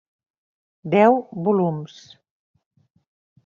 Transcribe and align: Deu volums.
Deu 0.95 1.19
volums. 1.49 2.01